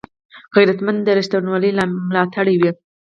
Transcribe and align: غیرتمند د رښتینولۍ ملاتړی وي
غیرتمند 0.55 0.99
د 1.03 1.07
رښتینولۍ 1.17 1.71
ملاتړی 2.09 2.55
وي 2.59 2.71